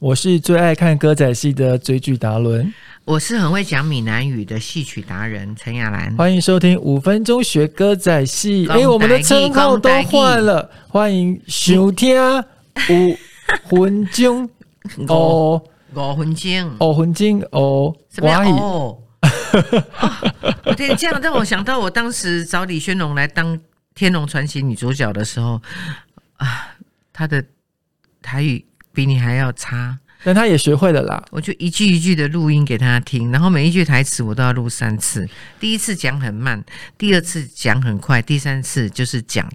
[0.00, 2.72] 我是最爱看歌仔戏的追剧达伦，
[3.04, 6.14] 我是很会讲闽南语的戏曲达人陈雅兰。
[6.16, 8.68] 欢迎收听五分钟学歌仔戏。
[8.68, 12.16] 哎，我们的称号都换了，欢迎收听
[12.88, 13.18] 五
[13.68, 14.48] 分钟。
[15.08, 15.60] 哦。
[15.94, 17.92] 五分钟，哦分钟哦。
[18.08, 18.96] 什么哦？
[19.22, 23.56] 哦对，这样让我想到我当时找李轩龙来当
[23.96, 25.60] 《天龙传奇》女主角的时候
[26.36, 26.68] 啊，
[27.12, 27.44] 她的
[28.22, 28.64] 台语
[28.98, 29.96] 比你还要差。
[30.24, 31.24] 但他也学会了啦。
[31.30, 35.24] 我就一句一句的录音给他听，然后每一句台词我都要录三次。
[35.60, 36.60] 第一次讲很慢，
[36.98, 39.48] 第二次讲很快，第三次就是讲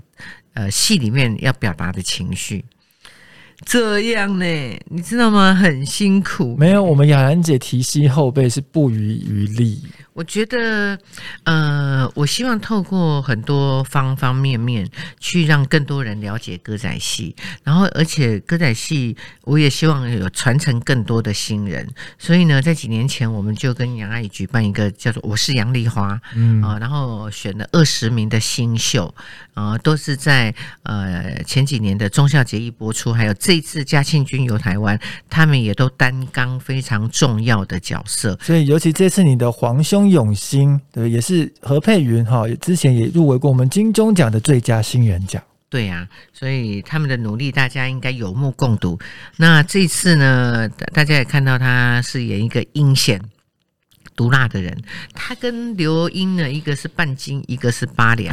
[0.53, 2.63] 呃戏里面要表达的情绪。
[3.65, 4.45] 这样呢，
[4.85, 5.53] 你知道吗？
[5.53, 6.55] 很辛苦。
[6.55, 9.83] 没有，我们雅兰姐提携后辈是不遗余力。
[10.13, 10.97] 我觉得，
[11.43, 14.87] 呃，我希望透过很多方方面面
[15.19, 21.87] 去让更多人了解歌仔戏，然后而且歌仔戏我也希望有传承更多的新人。
[22.19, 29.13] 所以呢，在几年前我们就跟杨阿姨举办一个叫做“我是杨丽花”嗯啊、然后选了二十名的新秀
[29.55, 38.37] 啊、都是在呃前几年的中孝节一播出，还有这一次嘉庆君游台湾，他们也都担纲非常重要的角色。
[38.41, 45.41] 所以，尤其这次你的皇兄永兴，对，也是何佩云哈，之前也入围过我们金钟奖的最佳新人奖。
[45.69, 48.99] 对呀、所以他们的努力大家应该有目共睹。
[49.37, 53.19] 那这次呢，大大家也看到他饰演一个阴险。
[54.15, 54.77] 毒辣的人，
[55.15, 58.31] 他跟刘英呢，一个是半斤，一个是八两。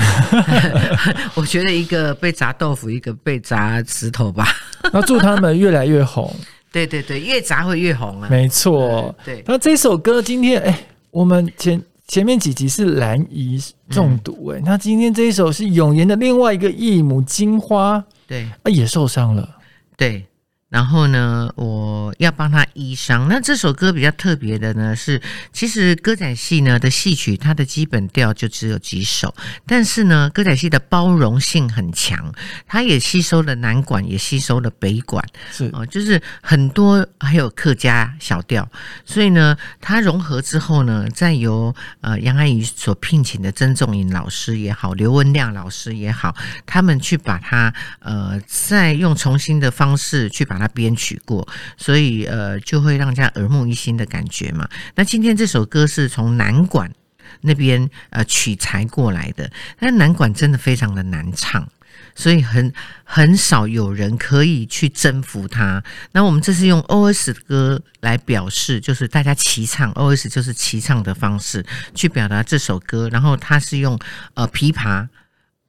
[1.34, 4.46] 我觉得一个被砸豆腐，一个被砸石头吧。
[4.92, 6.30] 那祝他们越来越红，
[6.70, 8.28] 对对对，越砸会越红啊。
[8.30, 9.14] 没错。
[9.24, 10.78] 对，那这首歌今天，哎，
[11.10, 19.48] 我们前前面几集是蓝姨中毒、哎、那今天这一首是永言的另外一个义母金花，对啊，也受伤了。
[19.96, 20.24] 对。
[20.70, 23.28] 然后呢，我要帮他医伤。
[23.28, 25.20] 那这首歌比较特别的呢，是
[25.52, 29.34] 其实歌仔戏呢的戏曲，它的基本调就只有几首，
[29.66, 32.32] 但是呢，歌仔戏的包容性很强，
[32.68, 35.68] 它也吸收了南管，也吸收了北管，是。
[35.72, 38.66] 哦，就是很多还有客家小调，
[39.04, 46.32] 所以呢，它融合之后呢，再由呃杨安怡所聘请的曾仲颖老师也好，刘文亮老师也好，
[46.64, 54.68] 他们去把它呃再用重新的方式去把它编曲过，所以呃就会让人家耳目一新的感觉嘛。
[54.94, 56.92] 那今天这首歌是从南管
[57.40, 61.66] 那边呃取材过来的，但南管真的非常的难唱。
[62.14, 62.72] 所以很
[63.04, 65.82] 很少有人可以去征服它。
[66.12, 73.08] 那我们这是用 OS 的歌来表示，就是大家齐唱，OS 就是齐唱的方式去表达这首歌。
[73.10, 73.98] 然后它是用
[74.34, 75.06] 呃琵琶。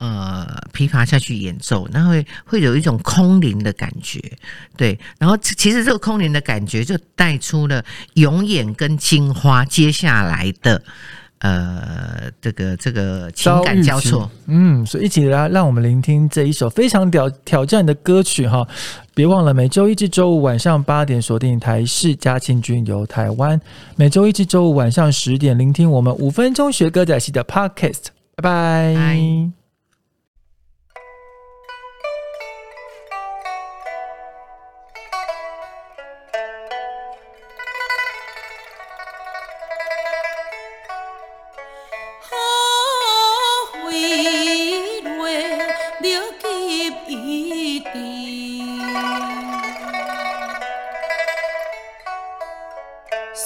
[0.02, 4.20] 呃，琵琶下去演奏，那会会有一种空灵的感觉，
[4.76, 4.98] 对。
[5.20, 7.86] 然后其其实这个空灵的感觉就带出了
[8.16, 10.82] 永远跟金花接下来的
[11.38, 14.28] 呃这个这个情感交错。
[14.48, 18.68] 嗯，所以一起来让我们聆听这一首非常挑挑战的歌曲哈。
[19.14, 23.62] 别忘了每周一至周五晚上八点锁定台视嘉庆君游台湾，
[23.96, 28.06] 每周一至周五晚上十点聆听我们五分钟学歌仔戏的 Podcast。
[28.36, 28.96] 拜拜。
[28.96, 29.61] 拜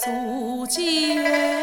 [0.05, 1.54] 思前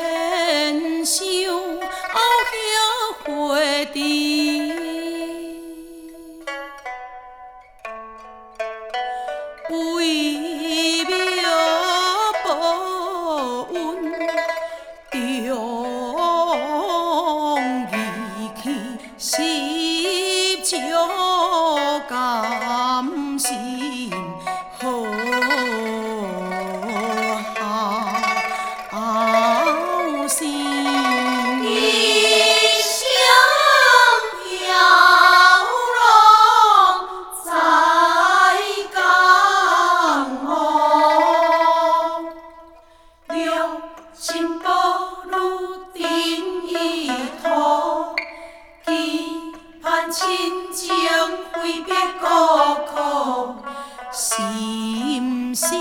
[51.63, 52.27] 挥别故
[52.91, 53.55] 土，
[54.11, 55.79] 心伤